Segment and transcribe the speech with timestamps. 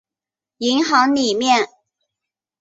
[0.57, 1.69] 银行里面